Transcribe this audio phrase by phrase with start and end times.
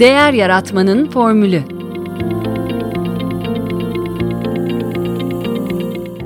[0.00, 1.62] Değer Yaratmanın Formülü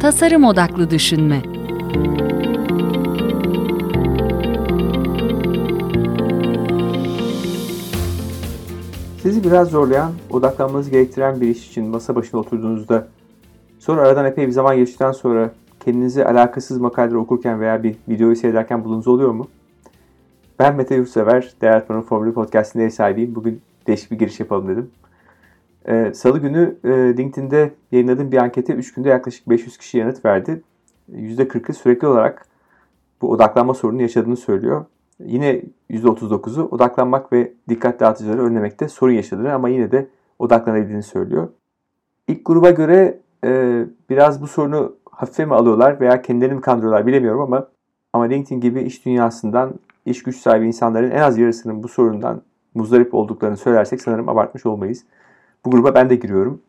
[0.01, 1.43] Tasarım Odaklı Düşünme
[9.23, 13.09] Sizi biraz zorlayan, odaklanmanızı gerektiren bir iş için masa başında oturduğunuzda,
[13.79, 15.51] sonra aradan epey bir zaman geçtikten sonra
[15.85, 19.49] kendinizi alakasız makaleleri okurken veya bir videoyu seyrederken bulunuz oluyor mu?
[20.59, 23.35] Ben Mete Yurtsever, Değer Atmanın Formülü Podcast'ın ev sahibiyim.
[23.35, 24.91] Bugün değişik bir giriş yapalım dedim.
[25.89, 30.63] Ee, Salı günü e, LinkedIn'de yayınladığım bir ankete 3 günde yaklaşık 500 kişi yanıt verdi.
[31.13, 32.47] %40'ı sürekli olarak
[33.23, 34.85] bu odaklanma sorunu yaşadığını söylüyor.
[35.21, 41.49] Yine %39'u odaklanmak ve dikkat dağıtıcıları önlemekte sorun yaşadığını ama yine de odaklanabildiğini söylüyor.
[42.29, 47.41] İlk gruba göre e, biraz bu sorunu hafife mi alıyorlar veya kendilerini mi kandırıyorlar bilemiyorum
[47.41, 47.69] ama
[48.13, 49.75] ama LinkedIn gibi iş dünyasından
[50.09, 52.43] iş güç sahibi insanların en az yarısının bu sorundan
[52.75, 55.05] muzdarip olduklarını söylersek sanırım abartmış olmayız.
[55.65, 56.61] Bu gruba ben de giriyorum.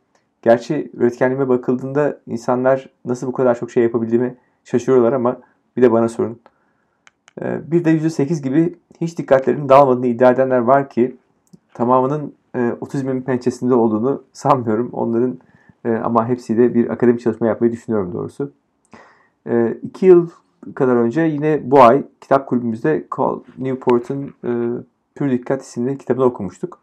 [0.41, 5.39] Gerçi üretkenliğime bakıldığında insanlar nasıl bu kadar çok şey yapabildiğimi şaşırıyorlar ama
[5.77, 6.39] bir de bana sorun.
[7.41, 11.17] Ee, bir de %8 gibi hiç dikkatlerinin dağılmadığını iddia edenler var ki
[11.73, 14.89] tamamının e, otizmin pençesinde olduğunu sanmıyorum.
[14.93, 15.39] Onların
[15.85, 18.51] e, ama hepsiyle bir akademik çalışma yapmayı düşünüyorum doğrusu.
[19.47, 20.29] E, yıl
[20.75, 24.33] kadar önce yine bu ay kitap kulübümüzde Call Newport'un
[25.15, 26.79] Pür Dikkat isimli kitabını okumuştuk.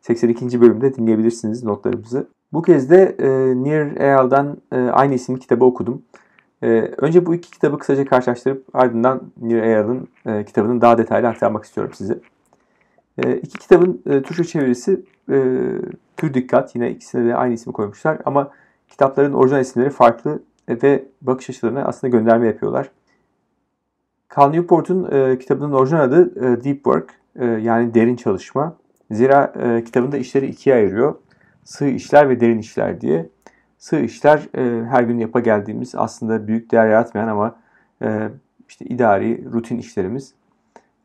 [0.00, 0.60] 82.
[0.60, 2.26] bölümde dinleyebilirsiniz notlarımızı.
[2.52, 3.28] Bu kez de e,
[3.62, 6.02] Nir Eyal'dan e, aynı isimli kitabı okudum.
[6.62, 11.64] E, önce bu iki kitabı kısaca karşılaştırıp ardından Nir Eyal'ın e, kitabının daha detaylı aktarmak
[11.64, 12.18] istiyorum size.
[13.24, 15.64] E, iki kitabın e, Türkçe çevirisi e,
[16.16, 16.74] Pür Dikkat.
[16.74, 18.50] Yine ikisine de aynı ismi koymuşlar ama
[18.88, 22.90] kitapların orijinal isimleri farklı ve bakış açılarına aslında gönderme yapıyorlar.
[24.36, 28.76] Cal Newport'un e, kitabının orijinal adı e, Deep Work e, yani derin çalışma.
[29.10, 31.14] Zira e, kitabında işleri ikiye ayırıyor.
[31.64, 33.28] Sığ işler ve derin işler diye.
[33.78, 37.56] Sığ işler e, her gün yapa geldiğimiz aslında büyük değer yaratmayan ama
[38.02, 38.28] e,
[38.68, 40.34] işte idari, rutin işlerimiz.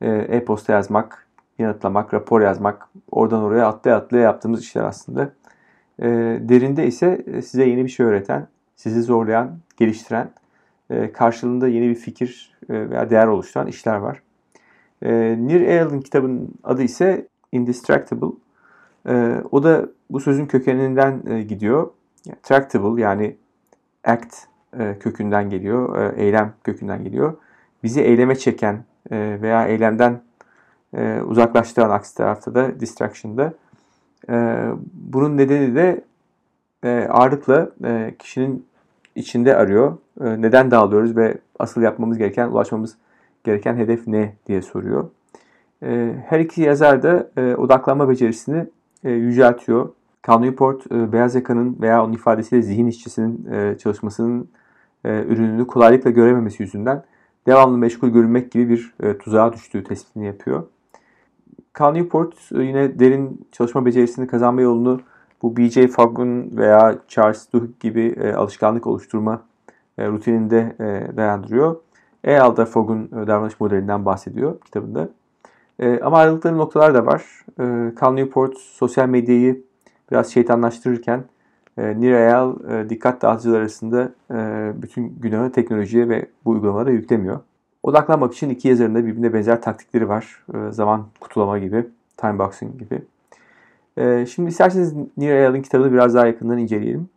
[0.02, 1.28] E, e-posta yazmak,
[1.60, 5.32] yanıtlamak, rapor yazmak, oradan oraya atlaya atlaya yaptığımız işler aslında.
[6.00, 6.08] E,
[6.42, 10.32] derinde ise e, size yeni bir şey öğreten, sizi zorlayan, geliştiren,
[11.14, 14.22] karşılığında yeni bir fikir e, veya değer oluşturan işler var.
[15.02, 18.32] E, Nir Eyal'ın kitabının adı ise Indistractable.
[19.10, 21.90] E, o da bu sözün kökeninden e, gidiyor.
[22.44, 23.36] Tractable yani
[24.04, 24.36] act
[24.80, 27.38] e, kökünden geliyor, e, eylem kökünden geliyor.
[27.84, 30.22] Bizi eyleme çeken e, veya eylemden
[30.98, 33.54] e, uzaklaştıran aksi tarafta da distraction'da.
[34.30, 36.04] E, bunun nedeni de
[36.84, 38.66] e, ağırlıkla e, kişinin
[39.16, 39.98] içinde arıyor.
[40.24, 42.98] E, neden dağılıyoruz ve asıl yapmamız gereken, ulaşmamız
[43.44, 45.10] gereken hedef ne diye soruyor.
[45.84, 48.68] E, her iki yazar da e, odaklanma becerisini
[49.04, 49.90] e, yüceltiyor.
[50.28, 53.48] Cal Newport, e, beyaz yakanın veya onun ifadesiyle zihin işçisinin
[53.78, 54.50] çalışmasının
[55.06, 57.04] ürününü kolaylıkla görememesi yüzünden
[57.48, 60.64] devamlı meşgul görünmek gibi bir tuzağa düştüğü tespitini yapıyor.
[61.80, 65.02] Cal Newport yine derin çalışma becerisini kazanma yolunu
[65.42, 65.88] bu B.J.
[65.88, 69.42] Fogg'un veya Charles Duhigg gibi alışkanlık oluşturma
[70.08, 71.76] rutininde e, dayandırıyor.
[72.24, 75.10] Eyal da Fogg'un e, davranış modelinden bahsediyor kitabında.
[75.80, 77.24] E, ama ayrılıkları noktalar da var.
[77.60, 79.64] E, Cal Newport sosyal medyayı
[80.12, 81.24] biraz şeytanlaştırırken
[81.78, 87.40] e, Nir Eyal e, dikkat dağıtıcılar arasında e, bütün günahı teknolojiye ve bu uygulamalara yüklemiyor.
[87.84, 90.44] Odaklanmak için iki yazarın da birbirine benzer taktikleri var.
[90.54, 91.88] E, zaman kutulama gibi,
[92.18, 93.02] time boxing gibi.
[93.98, 97.10] E, şimdi isterseniz Nir Eyal'ın kitabını biraz daha yakından inceleyelim.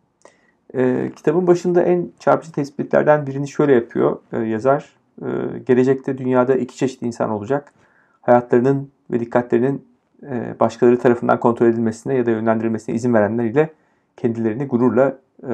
[0.75, 4.93] E, kitabın başında en çarpıcı tespitlerden birini şöyle yapıyor e, yazar.
[5.21, 5.27] E,
[5.65, 7.73] gelecekte dünyada iki çeşit insan olacak.
[8.21, 9.85] Hayatlarının ve dikkatlerinin
[10.23, 13.69] e, başkaları tarafından kontrol edilmesine ya da yönlendirilmesine izin verenler ile
[14.17, 15.17] kendilerini gururla
[15.49, 15.53] e,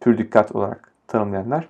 [0.00, 1.68] pür dikkat olarak tanımlayanlar.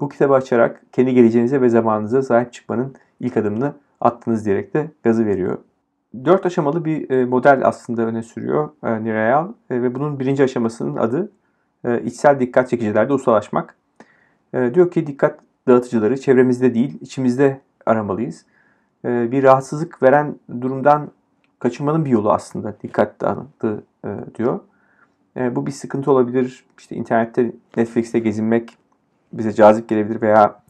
[0.00, 5.26] Bu kitabı açarak kendi geleceğinize ve zamanınıza sahip çıkmanın ilk adımını attınız diyerek de gazı
[5.26, 5.58] veriyor.
[6.24, 10.96] Dört aşamalı bir e, model aslında öne sürüyor e, Nirayal e, ve bunun birinci aşamasının
[10.96, 11.32] adı
[11.84, 13.76] e, içsel dikkat çekicilerde ustalaşmak.
[14.54, 18.44] E, diyor ki dikkat dağıtıcıları çevremizde değil içimizde aramalıyız.
[19.04, 21.10] E, bir rahatsızlık veren durumdan
[21.58, 24.60] kaçınmanın bir yolu aslında dikkat dağıtı e, diyor.
[25.36, 26.64] E, bu bir sıkıntı olabilir.
[26.78, 28.78] İşte internette Netflix'te gezinmek
[29.32, 30.60] bize cazip gelebilir veya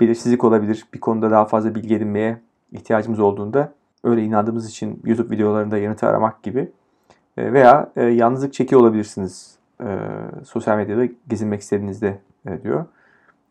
[0.00, 0.86] belirsizlik olabilir.
[0.94, 2.40] Bir konuda daha fazla bilgi edinmeye
[2.72, 3.72] ihtiyacımız olduğunda
[4.04, 6.70] öyle inandığımız için YouTube videolarında yanıtı aramak gibi
[7.36, 9.98] e, veya e, yalnızlık çekiyor olabilirsiniz e,
[10.44, 12.84] sosyal medyada gezinmek istediğinizde e, diyor.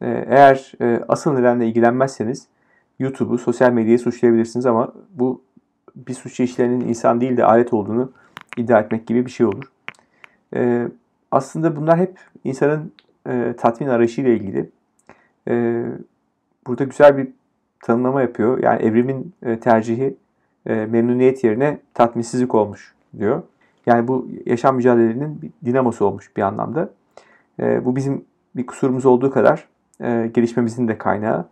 [0.01, 2.47] E, eğer e, asıl nedenle ilgilenmezseniz
[2.99, 5.41] YouTube'u, sosyal medyayı suçlayabilirsiniz ama bu
[5.95, 8.11] bir suç işleyenin insan değil de alet olduğunu
[8.57, 9.63] iddia etmek gibi bir şey olur.
[10.55, 10.87] E,
[11.31, 12.91] aslında bunlar hep insanın
[13.27, 14.69] e, tatmin arayışıyla ilgili.
[15.47, 15.85] E,
[16.67, 17.27] burada güzel bir
[17.79, 18.63] tanımlama yapıyor.
[18.63, 20.15] Yani evrimin e, tercihi
[20.65, 23.43] e, memnuniyet yerine tatminsizlik olmuş diyor.
[23.85, 26.89] Yani bu yaşam mücadelelerinin dinamosu olmuş bir anlamda.
[27.59, 29.67] E, bu bizim bir kusurumuz olduğu kadar
[30.01, 31.47] e, gelişmemizin de kaynağı.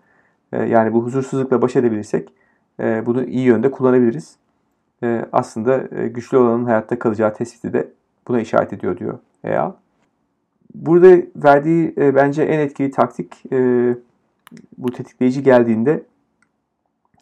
[0.53, 2.33] E, yani bu huzursuzlukla baş edebilirsek
[2.79, 4.35] e, bunu iyi yönde kullanabiliriz.
[5.03, 7.89] E, aslında e, güçlü olanın hayatta kalacağı tespiti de
[8.27, 9.71] buna işaret ediyor diyor Eyal.
[10.75, 13.89] Burada verdiği e, bence en etkili taktik e,
[14.77, 16.03] bu tetikleyici geldiğinde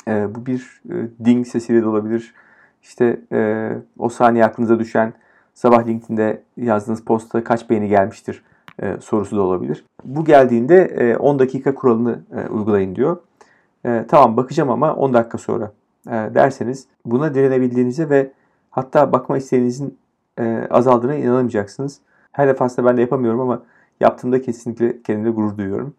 [0.07, 2.33] e, bu bir e, ding sesiyle de olabilir.
[2.83, 5.13] İşte e, o saniye aklınıza düşen
[5.53, 8.43] sabah LinkedIn'de yazdığınız posta kaç beğeni gelmiştir
[8.81, 9.85] e, sorusu da olabilir.
[10.05, 13.17] Bu geldiğinde e, 10 dakika kuralını e, uygulayın diyor.
[13.85, 15.71] E, tamam bakacağım ama 10 dakika sonra
[16.07, 18.31] e, derseniz buna direnebildiğinize ve
[18.71, 19.97] hatta bakma isteğinizin
[20.39, 21.99] e, azaldığına inanamayacaksınız.
[22.31, 23.63] Her defasında ben de yapamıyorum ama
[23.99, 25.93] yaptığımda kesinlikle kendimle gurur duyuyorum.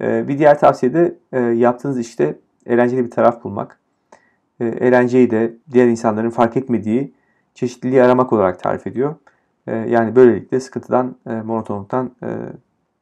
[0.00, 3.78] E, bir diğer tavsiye de e, yaptığınız işte eğlenceli bir taraf bulmak.
[4.60, 7.12] E, eğlenceyi de diğer insanların fark etmediği
[7.54, 9.14] çeşitliliği aramak olarak tarif ediyor.
[9.66, 12.10] E, yani böylelikle sıkıntıdan, e, monotonluktan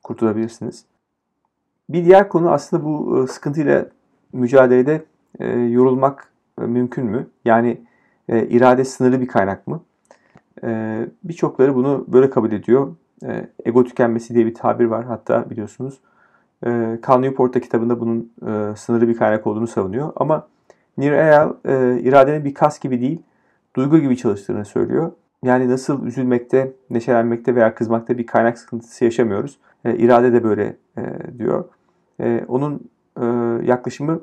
[0.02, 0.84] kurtulabilirsiniz.
[1.88, 3.86] Bir diğer konu aslında bu sıkıntıyla
[4.32, 5.04] mücadelede
[5.68, 7.26] yorulmak mümkün mü?
[7.44, 7.80] Yani
[8.28, 9.80] irade sınırlı bir kaynak mı?
[11.24, 12.96] Birçokları bunu böyle kabul ediyor.
[13.64, 16.00] Ego tükenmesi diye bir tabir var hatta biliyorsunuz.
[17.06, 18.32] Cal Newport'ta kitabında bunun
[18.74, 20.12] sınırlı bir kaynak olduğunu savunuyor.
[20.16, 20.48] Ama
[20.98, 23.22] Nir Eyal e, iradenin bir kas gibi değil,
[23.76, 25.12] duygu gibi çalıştığını söylüyor.
[25.42, 29.58] Yani nasıl üzülmekte, neşelenmekte veya kızmakta bir kaynak sıkıntısı yaşamıyoruz.
[29.84, 31.02] E, irade de böyle e,
[31.38, 31.64] diyor.
[32.20, 33.24] E, onun e,
[33.66, 34.20] yaklaşımı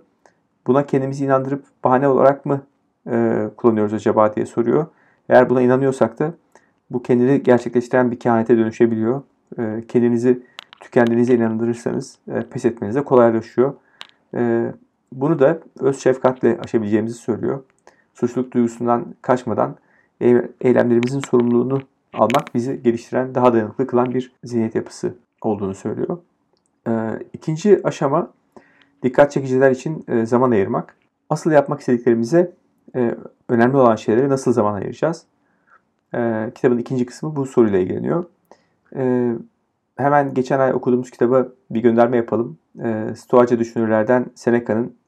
[0.67, 2.61] buna kendimizi inandırıp bahane olarak mı
[3.11, 4.85] e, kullanıyoruz acaba diye soruyor.
[5.29, 6.33] Eğer buna inanıyorsak da
[6.89, 9.21] bu kendini gerçekleştiren bir kehanete dönüşebiliyor.
[9.59, 10.43] E, kendinizi
[10.79, 13.73] tükendiğinize inandırırsanız e, pes etmeniz de kolaylaşıyor.
[14.35, 14.71] E,
[15.13, 17.63] bunu da öz şefkatle aşabileceğimizi söylüyor.
[18.13, 19.75] Suçluluk duygusundan kaçmadan
[20.61, 21.81] eylemlerimizin sorumluluğunu
[22.13, 26.17] almak bizi geliştiren, daha dayanıklı kılan bir zihniyet yapısı olduğunu söylüyor.
[26.87, 28.31] E, ikinci aşama
[29.03, 30.95] dikkat çekiciler için e, zaman ayırmak.
[31.29, 32.51] Asıl yapmak istediklerimize
[32.95, 33.15] e,
[33.49, 35.25] önemli olan şeylere nasıl zaman ayıracağız?
[36.15, 38.25] E, kitabın ikinci kısmı bu soruyla ilgileniyor.
[38.95, 39.33] E,
[39.97, 42.57] hemen geçen ay okuduğumuz kitaba bir gönderme yapalım.
[42.83, 45.00] E, Stoacı düşünürlerden Seneca'nın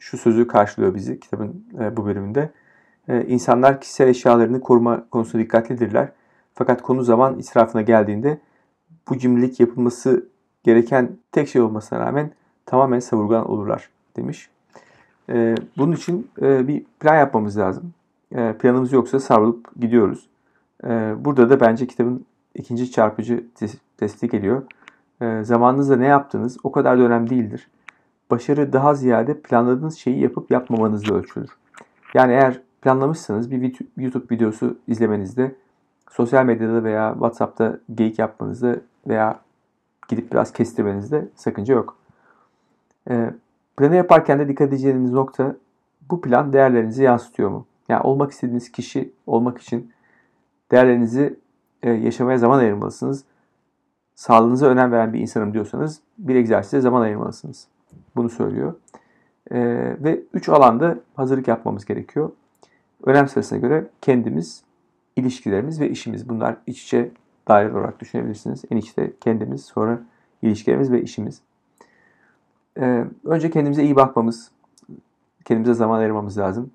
[0.00, 2.50] şu sözü karşılıyor bizi kitabın e, bu bölümünde.
[3.08, 6.08] E, insanlar kişisel eşyalarını koruma konusunda dikkatlidirler.
[6.54, 8.38] Fakat konu zaman israfına geldiğinde
[9.08, 10.28] bu cimrilik yapılması
[10.64, 12.30] gereken tek şey olmasına rağmen
[12.66, 14.50] tamamen savurgan olurlar demiş.
[15.28, 17.92] E, bunun için e, bir plan yapmamız lazım.
[18.34, 20.28] E, planımız yoksa savrulup gidiyoruz.
[20.84, 23.44] E, burada da bence kitabın ikinci çarpıcı
[23.96, 24.62] tespiti geliyor.
[25.20, 27.68] E, zamanınızda ne yaptığınız o kadar da önemli değildir.
[28.30, 31.50] Başarı daha ziyade planladığınız şeyi yapıp yapmamanızla ölçülür.
[32.14, 35.54] Yani eğer planlamışsanız bir YouTube videosu izlemenizde,
[36.10, 38.76] sosyal medyada veya WhatsApp'ta geyik yapmanızda
[39.08, 39.40] veya
[40.08, 41.96] gidip biraz kestirmenizde sakınca yok.
[43.10, 43.30] E,
[43.76, 45.56] planı yaparken de dikkat edeceğiniz nokta
[46.10, 47.66] bu plan değerlerinizi yansıtıyor mu?
[47.88, 49.92] Yani olmak istediğiniz kişi olmak için
[50.70, 51.38] değerlerinizi
[51.82, 53.24] e, yaşamaya zaman ayırmalısınız.
[54.14, 57.66] Sağlığınıza önem veren bir insanım diyorsanız bir egzersize zaman ayırmalısınız.
[58.16, 58.74] Bunu söylüyor.
[59.50, 59.58] E,
[60.04, 62.30] ve üç alanda hazırlık yapmamız gerekiyor.
[63.04, 64.62] Önem sırasına göre kendimiz,
[65.16, 66.28] ilişkilerimiz ve işimiz.
[66.28, 67.10] Bunlar iç içe
[67.48, 68.62] daire olarak düşünebilirsiniz.
[68.70, 70.00] En içte kendimiz, sonra
[70.42, 71.40] ilişkilerimiz ve işimiz.
[72.78, 74.50] Ee, önce kendimize iyi bakmamız,
[75.44, 76.70] kendimize zaman ayırmamız lazım.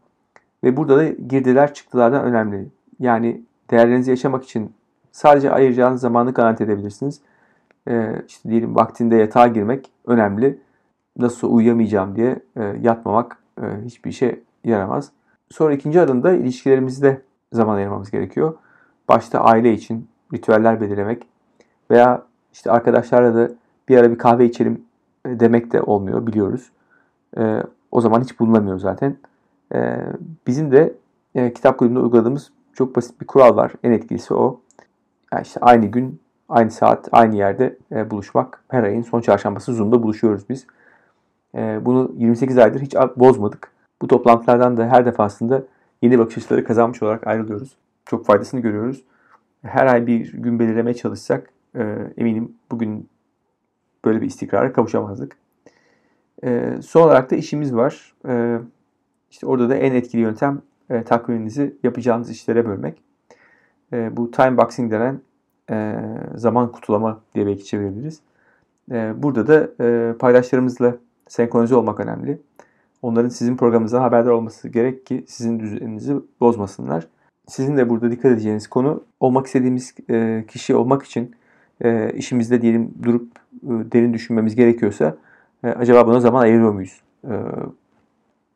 [0.64, 2.68] Ve burada da girdiler çıktılardan önemli.
[3.00, 3.42] Yani
[3.72, 4.74] değerlerinizi yaşamak için
[5.12, 7.22] sadece ayıracağınız zamanı garanti edebilirsiniz.
[7.88, 10.60] Ee, işte diyelim vaktinde yatağa girmek önemli.
[11.18, 15.12] Nasıl uyuyamayacağım diye e, yatmamak e, hiçbir işe yaramaz.
[15.52, 17.22] Sonra ikinci adımda ilişkilerimizde
[17.54, 18.54] zaman ayırmamız gerekiyor.
[19.10, 21.28] Başta aile için ritüeller belirlemek
[21.92, 23.54] veya işte arkadaşlarla da
[23.90, 24.86] bir ara bir kahve içelim
[25.26, 26.72] e, demek de olmuyor biliyoruz.
[27.38, 29.18] E, o zaman hiç bulunamıyor zaten.
[29.74, 29.98] E,
[30.48, 30.94] bizim de
[31.36, 33.72] e, kitap kulübünde uyguladığımız çok basit bir kural var.
[33.84, 34.60] En etkilisi o.
[35.34, 36.20] Yani işte aynı gün,
[36.50, 38.64] aynı saat, aynı yerde e, buluşmak.
[38.68, 40.68] Her ayın son çarşambası Zoom'da buluşuyoruz biz.
[41.56, 43.72] E, bunu 28 aydır hiç bozmadık.
[44.02, 45.64] Bu toplantılardan da her defasında
[46.02, 47.78] yeni bakış açıları kazanmış olarak ayrılıyoruz.
[48.06, 49.04] Çok faydasını görüyoruz.
[49.64, 53.10] Her ay bir gün belirlemeye çalışsak e, eminim bugün
[54.06, 55.38] böyle bir istikrara kavuşamazdık.
[56.44, 58.14] E, son olarak da işimiz var.
[58.28, 58.60] E,
[59.32, 60.62] işte orada da en etkili yöntem
[61.06, 63.02] takviminizi yapacağınız işlere bölmek.
[63.92, 65.22] Bu time boxing denen
[66.36, 68.22] zaman kutulama diye belki çevirebiliriz.
[69.24, 69.70] Burada da
[70.18, 70.98] paydaşlarımızla
[71.28, 72.40] senkronize olmak önemli.
[73.02, 77.08] Onların sizin programınızdan haberdar olması gerek ki sizin düzeninizi bozmasınlar.
[77.48, 81.36] Sizin de burada dikkat edeceğiniz konu olmak istediğimiz e, kişi olmak için
[81.82, 83.28] e, işimizde diyelim durup
[83.64, 85.18] e, derin düşünmemiz gerekiyorsa
[85.64, 87.02] acaba buna zaman ayırıyor muyuz?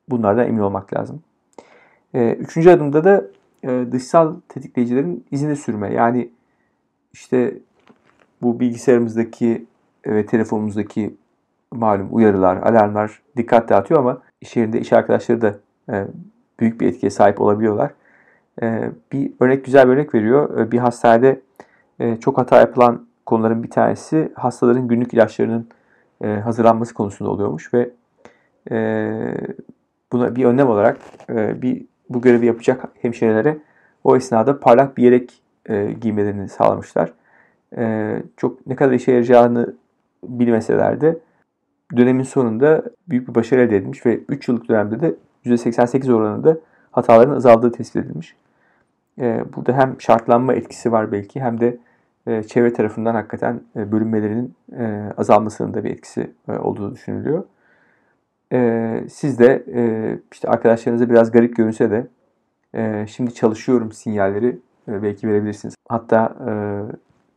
[0.09, 1.21] Bunlardan emin olmak lazım.
[2.13, 3.25] Üçüncü adımda da
[3.91, 5.93] dışsal tetikleyicilerin izini sürme.
[5.93, 6.29] Yani
[7.13, 7.57] işte
[8.41, 9.65] bu bilgisayarımızdaki
[10.07, 11.15] ve telefonumuzdaki
[11.71, 15.55] malum uyarılar, alarmlar dikkat dağıtıyor ama iş yerinde iş arkadaşları da
[15.91, 16.05] e,
[16.59, 17.91] büyük bir etkiye sahip olabiliyorlar.
[18.61, 20.59] E, bir örnek güzel bir örnek veriyor.
[20.59, 21.41] E, bir hastanede
[21.99, 25.67] e, çok hata yapılan konuların bir tanesi hastaların günlük ilaçlarının
[26.23, 27.89] e, hazırlanması konusunda oluyormuş ve
[28.71, 29.11] e,
[30.11, 30.97] buna bir önlem olarak
[31.29, 33.57] e, bir bu görevi yapacak hemşirelere
[34.03, 37.13] o esnada parlak bir yelek e, giymelerini sağlamışlar.
[37.77, 39.73] E, çok ne kadar işe yarayacağını
[40.23, 41.19] bilmeseler de
[41.97, 45.15] dönemin sonunda büyük bir başarı elde edilmiş ve 3 yıllık dönemde de
[45.45, 46.57] %88 oranında
[46.91, 48.35] hataların azaldığı tespit edilmiş.
[49.19, 51.77] E, burada hem şartlanma etkisi var belki hem de
[52.27, 57.43] e, çevre tarafından hakikaten e, bölünmelerinin e, azalmasının da bir etkisi olduğu düşünülüyor.
[58.53, 59.63] E, siz de
[60.31, 62.07] işte arkadaşlarınıza biraz garip görünse de
[63.07, 65.75] şimdi çalışıyorum sinyalleri belki verebilirsiniz.
[65.89, 66.35] Hatta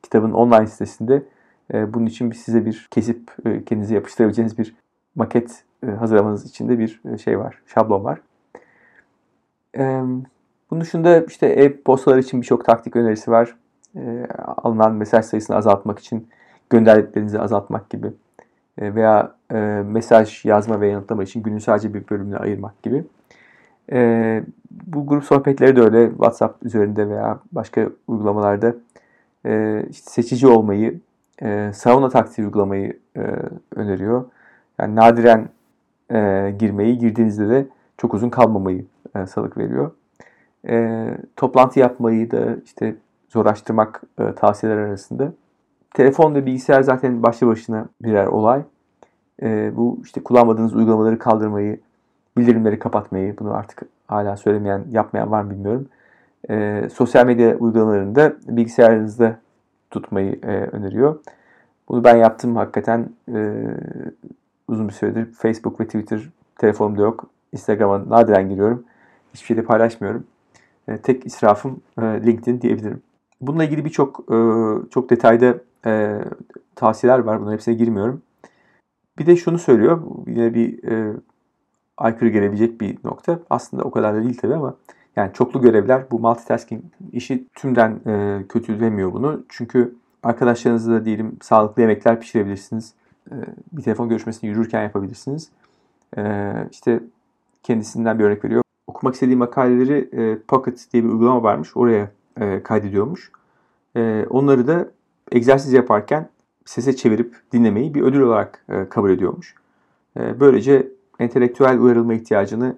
[0.02, 1.22] kitabın online sitesinde
[1.72, 4.74] bunun için size bir kesip e, kendinize yapıştırabileceğiniz bir
[5.14, 8.20] maket e, hazırlamanız için de bir e, şey var, şablon var.
[9.76, 10.02] E,
[10.70, 13.56] bunun dışında işte e-postalar için birçok taktik önerisi var.
[13.96, 16.28] E, alınan mesaj sayısını azaltmak için
[16.70, 18.12] gönderdiklerinizi azaltmak gibi
[18.78, 19.34] veya
[19.84, 23.04] mesaj yazma ve yanıtlama için günün sadece bir bölümüne ayırmak gibi.
[23.92, 28.74] E, bu grup sohbetleri de öyle WhatsApp üzerinde veya başka uygulamalarda
[29.46, 31.00] e, işte seçici olmayı,
[31.42, 33.20] e, sauna taktiği uygulamayı e,
[33.76, 34.24] öneriyor.
[34.78, 35.48] Yani nadiren
[36.10, 37.66] e, girmeyi, girdiğinizde de
[37.98, 38.84] çok uzun kalmamayı
[39.16, 39.90] e, salık veriyor.
[40.68, 42.94] E, toplantı yapmayı da işte
[43.28, 45.32] zorlaştırmak e, tavsiyeler arasında.
[45.94, 48.62] Telefon ve bilgisayar zaten başlı başına birer olay.
[49.42, 51.80] E, bu işte kullanmadığınız uygulamaları kaldırmayı,
[52.36, 55.88] bildirimleri kapatmayı, bunu artık hala söylemeyen, yapmayan var mı bilmiyorum.
[56.50, 59.38] E, sosyal medya uygulamalarını da bilgisayarınızda
[59.92, 61.18] tutmayı e, öneriyor.
[61.88, 63.64] Bunu ben yaptım hakikaten e,
[64.68, 65.32] uzun bir süredir.
[65.32, 66.20] Facebook ve Twitter
[66.58, 67.26] telefonumda yok.
[67.52, 68.84] Instagram'a nadiren giriyorum.
[69.34, 70.24] Hiçbir şey de paylaşmıyorum.
[70.88, 73.02] E, tek israfım e, LinkedIn diyebilirim.
[73.40, 74.36] Bununla ilgili birçok e,
[74.90, 75.54] çok detayda
[75.86, 76.18] e,
[76.74, 77.40] tavsiyeler var.
[77.40, 78.22] Bunların hepsine girmiyorum.
[79.18, 80.02] Bir de şunu söylüyor.
[80.26, 81.16] Yine bir e,
[81.96, 83.38] aykırı gelebilecek bir nokta.
[83.50, 84.74] Aslında o kadar da değil tabii ama
[85.16, 89.44] yani çoklu görevler bu multitasking işi tümden e, kötülemiyor bunu.
[89.48, 92.94] Çünkü arkadaşlarınızla da diyelim sağlıklı yemekler pişirebilirsiniz.
[93.30, 93.34] E,
[93.72, 95.48] bir telefon görüşmesini yürürken yapabilirsiniz.
[96.16, 97.00] E, işte
[97.62, 98.62] kendisinden bir örnek veriyor.
[98.86, 101.76] Okumak istediği makaleleri e, Pocket diye bir uygulama varmış.
[101.76, 103.32] Oraya e, kaydediyormuş.
[103.96, 104.88] E, onları da
[105.32, 106.28] egzersiz yaparken
[106.64, 109.54] sese çevirip dinlemeyi bir ödül olarak e, kabul ediyormuş.
[110.16, 110.88] E, böylece
[111.18, 112.76] entelektüel uyarılma ihtiyacını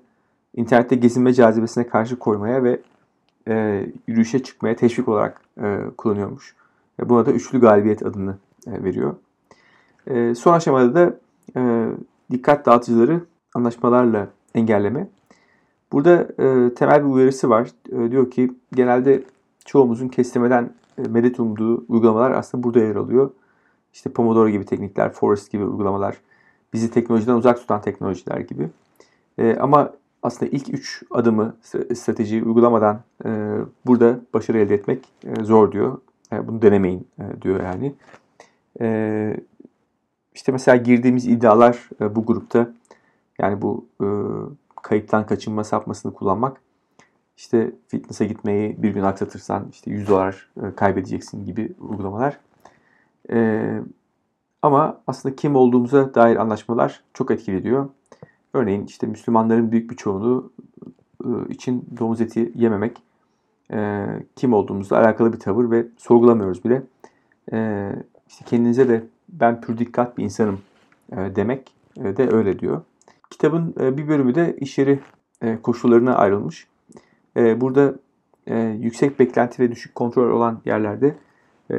[0.56, 2.80] internette gezinme cazibesine karşı koymaya ve
[3.48, 6.54] e, yürüyüşe çıkmaya teşvik olarak e, kullanıyormuş.
[7.02, 9.14] E, buna da üçlü galibiyet adını e, veriyor.
[10.06, 11.16] E, son aşamada da
[11.56, 11.88] e,
[12.30, 13.20] dikkat dağıtıcıları
[13.54, 15.08] anlaşmalarla engelleme.
[15.92, 17.70] Burada e, temel bir uyarısı var.
[17.92, 19.22] E, diyor ki genelde
[19.64, 23.30] çoğumuzun kestirmeden e, medet umduğu uygulamalar aslında burada yer alıyor.
[23.92, 26.16] İşte Pomodoro gibi teknikler, Forest gibi uygulamalar,
[26.72, 28.68] bizi teknolojiden uzak tutan teknolojiler gibi.
[29.38, 29.92] E, ama
[30.24, 31.56] aslında ilk üç adımı
[31.94, 35.98] stratejiyi uygulamadan e, burada başarı elde etmek e, zor diyor.
[36.32, 37.94] E, bunu denemeyin e, diyor yani.
[38.80, 39.36] E,
[40.34, 42.68] işte mesela girdiğimiz iddialar e, bu grupta
[43.38, 44.06] yani bu e,
[44.82, 46.60] kayıptan kaçınma sapmasını kullanmak
[47.36, 52.40] işte fitness'a gitmeyi bir gün aksatırsan işte 100 dolar e, kaybedeceksin gibi uygulamalar.
[53.30, 53.68] E,
[54.62, 57.88] ama aslında kim olduğumuza dair anlaşmalar çok etkili diyor.
[58.54, 60.52] Örneğin işte Müslümanların büyük bir çoğunluğu
[61.24, 63.02] e, için domuz eti yememek
[63.72, 64.06] e,
[64.36, 66.82] kim olduğumuzla alakalı bir tavır ve sorgulamıyoruz bile.
[67.52, 67.90] E,
[68.46, 70.58] kendinize de ben pür dikkat bir insanım
[71.12, 72.82] e, demek de öyle diyor.
[73.30, 75.00] Kitabın bir bölümü de iş yeri
[75.62, 76.68] koşullarına ayrılmış.
[77.36, 77.94] Burada
[78.78, 81.14] yüksek beklenti ve düşük kontrol olan yerlerde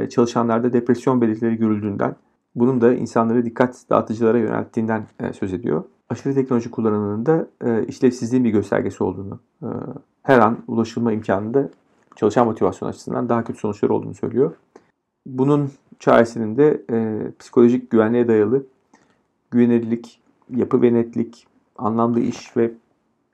[0.09, 2.15] çalışanlarda depresyon belirtileri görüldüğünden
[2.55, 5.83] bunun da insanları dikkat dağıtıcılara yönelttiğinden söz ediyor.
[6.09, 9.67] Aşırı teknoloji kullanımının da e, işlevsizliğin bir göstergesi olduğunu e,
[10.23, 11.69] her an ulaşılma imkanında
[12.15, 14.55] çalışan motivasyon açısından daha kötü sonuçlar olduğunu söylüyor.
[15.25, 18.65] Bunun çaresinin de e, psikolojik güvenliğe dayalı
[19.51, 20.19] güvenilirlik,
[20.49, 21.47] yapı ve netlik,
[21.77, 22.71] anlamlı iş ve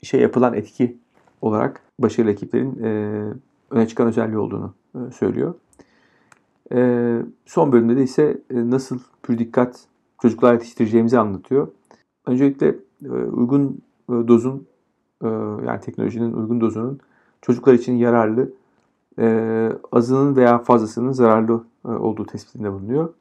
[0.02, 0.98] işe yapılan etki
[1.42, 2.90] olarak başarılı ekiplerin e,
[3.70, 5.54] öne çıkan özelliği olduğunu e, söylüyor.
[6.74, 9.80] E, son bölümde de ise e, nasıl pür dikkat
[10.22, 11.68] çocuklar yetiştireceğimizi anlatıyor.
[12.26, 12.76] Öncelikle
[13.06, 14.68] e, uygun e, dozun
[15.24, 15.28] e,
[15.68, 17.00] yani teknolojinin uygun dozunun
[17.42, 18.54] çocuklar için yararlı,
[19.92, 23.14] azının veya fazlasının zararlı olduğu tespitinde bulunuyor.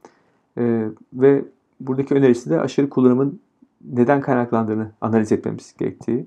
[1.13, 1.45] Ve
[1.81, 3.41] buradaki önerisi de aşırı kullanımın
[3.85, 6.27] neden kaynaklandığını analiz etmemiz gerektiği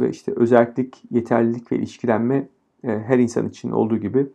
[0.00, 2.48] ve işte özellik, yeterlilik ve ilişkilenme
[2.82, 4.26] her insan için olduğu gibi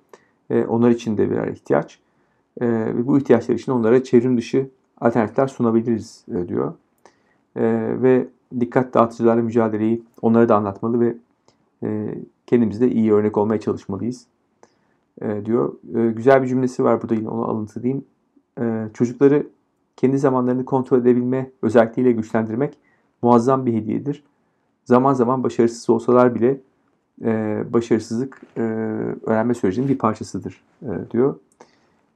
[0.68, 2.00] onlar için de birer ihtiyaç.
[2.62, 4.70] Ve bu ihtiyaçlar için onlara çevrim dışı
[5.04, 6.74] alternatifler sunabiliriz e, diyor.
[7.56, 7.64] E,
[8.02, 8.28] ve
[8.60, 11.16] dikkat dağıtıcılarla mücadeleyi onlara da anlatmalı ve
[11.84, 12.16] e,
[12.48, 14.26] kendimiz de iyi örnek olmaya çalışmalıyız
[15.22, 15.74] e, diyor.
[15.96, 18.06] E, güzel bir cümlesi var burada yine onu alıntı diyeyim.
[18.60, 19.48] E, çocukları
[19.98, 22.78] kendi zamanlarını kontrol edebilme özelliğiyle güçlendirmek
[23.22, 24.24] muazzam bir hediyedir.
[24.86, 26.58] Zaman zaman başarısız olsalar bile
[27.22, 28.62] e, başarısızlık e,
[29.26, 31.36] öğrenme sürecinin bir parçasıdır e, diyor.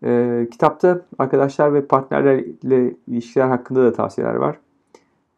[0.03, 4.57] E, kitapta arkadaşlar ve partnerlerle ilişkiler hakkında da tavsiyeler var.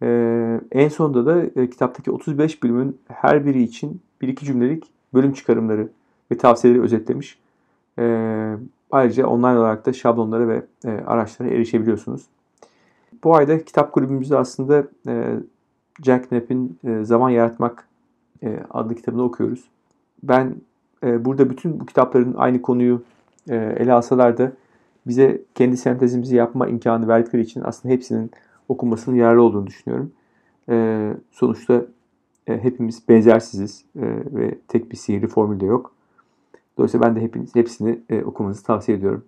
[0.03, 5.33] E, en sonunda da e, kitaptaki 35 bölümün her biri için bir iki cümlelik bölüm
[5.33, 5.89] çıkarımları
[6.31, 7.39] ve tavsiyeleri özetlemiş.
[7.99, 8.55] E,
[8.91, 12.25] ayrıca online olarak da şablonlara ve e, araçlara erişebiliyorsunuz.
[13.23, 15.35] Bu ayda kitap kulübümüzde aslında e,
[16.03, 17.87] Jack Knapp'in e, Zaman Yaratmak
[18.43, 19.63] e, adlı kitabını okuyoruz.
[20.23, 20.55] Ben
[21.03, 23.01] e, burada bütün bu kitapların aynı konuyu
[23.55, 24.51] ele alsalar da
[25.07, 28.31] bize kendi sentezimizi yapma imkanı verdikleri için aslında hepsinin
[28.69, 30.11] okunmasının yararlı olduğunu düşünüyorum.
[30.69, 31.85] E, sonuçta
[32.47, 34.01] e, hepimiz benzersiziz e,
[34.33, 35.93] ve tek bir sihirli formül de yok.
[36.77, 39.25] Dolayısıyla ben de hepiniz, hepsini e, okumanızı tavsiye ediyorum.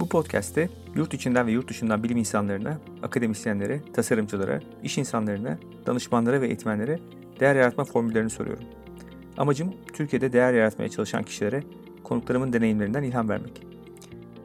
[0.00, 6.46] Bu podcast'te yurt içinden ve yurt dışından bilim insanlarına, akademisyenlere, tasarımcılara, iş insanlarına, danışmanlara ve
[6.46, 6.98] eğitmenlere
[7.40, 8.64] değer yaratma formüllerini soruyorum.
[9.38, 11.62] Amacım Türkiye'de değer yaratmaya çalışan kişilere
[12.04, 13.62] konuklarımın deneyimlerinden ilham vermek.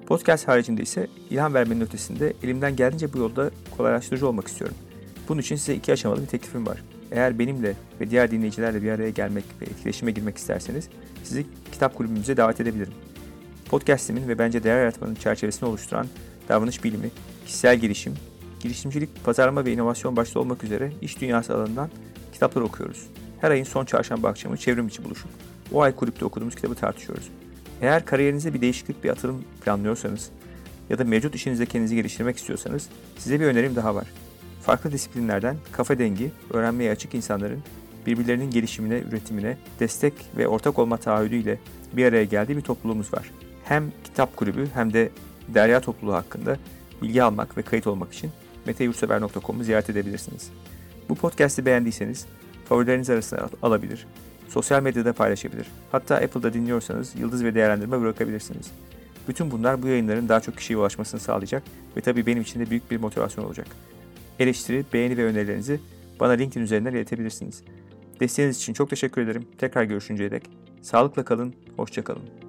[0.06, 4.78] Podcast haricinde ise ilham vermenin ötesinde elimden geldiğince bu yolda kolaylaştırıcı olmak istiyorum.
[5.30, 6.84] Bunun için size iki aşamalı bir teklifim var.
[7.12, 10.89] Eğer benimle ve diğer dinleyicilerle bir araya gelmek ve etkileşime girmek isterseniz
[11.23, 12.93] sizi kitap kulübümüze davet edebilirim.
[13.69, 16.08] Podcast'imin ve bence değer yaratmanın çerçevesini oluşturan
[16.49, 17.12] davranış bilimi,
[17.45, 18.13] kişisel gelişim,
[18.60, 21.89] girişimcilik, pazarlama ve inovasyon başta olmak üzere iş dünyası alanından
[22.34, 23.08] kitaplar okuyoruz.
[23.41, 25.30] Her ayın son çarşamba akşamı çevrim içi buluşup
[25.73, 27.30] o ay kulüpte okuduğumuz kitabı tartışıyoruz.
[27.82, 30.30] Eğer kariyerinize bir değişiklik, bir atılım planlıyorsanız
[30.89, 34.08] ya da mevcut işinizde kendinizi geliştirmek istiyorsanız size bir önerim daha var.
[34.62, 37.63] Farklı disiplinlerden kafa dengi, öğrenmeye açık insanların
[38.06, 41.60] birbirlerinin gelişimine, üretimine destek ve ortak olma taahhüdüyle
[41.93, 43.32] bir araya geldiği bir topluluğumuz var.
[43.63, 45.10] Hem kitap kulübü hem de
[45.47, 46.58] derya topluluğu hakkında
[47.02, 48.32] bilgi almak ve kayıt olmak için
[48.65, 50.49] meteyurtsever.com'u ziyaret edebilirsiniz.
[51.10, 52.25] Bu podcast'i beğendiyseniz
[52.69, 54.08] favorileriniz arasına alabilir,
[54.47, 55.67] sosyal medyada paylaşabilir.
[55.91, 58.71] Hatta Apple'da dinliyorsanız yıldız ve değerlendirme bırakabilirsiniz.
[59.27, 61.63] Bütün bunlar bu yayınların daha çok kişiye ulaşmasını sağlayacak
[61.97, 63.67] ve tabii benim için de büyük bir motivasyon olacak.
[64.39, 65.79] Eleştiri, beğeni ve önerilerinizi
[66.19, 67.63] bana LinkedIn üzerinden iletebilirsiniz.
[68.19, 69.47] Desteğiniz için çok teşekkür ederim.
[69.58, 70.43] Tekrar görüşünceye dek.
[70.82, 72.48] Sağlıkla kalın, hoşça kalın.